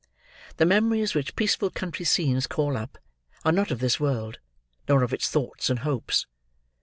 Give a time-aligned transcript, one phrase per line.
[0.57, 2.97] The memories which peaceful country scenes call up,
[3.45, 4.39] are not of this world,
[4.89, 6.25] nor of its thoughts and hopes.